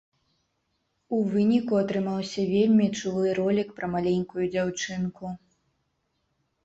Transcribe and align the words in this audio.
У 1.17 1.19
выніку 1.33 1.73
атрымаўся 1.83 2.45
вельмі 2.53 2.87
чулы 2.99 3.35
ролік 3.41 3.69
пра 3.81 3.93
маленькую 3.97 4.45
дзяўчынку. 4.57 5.25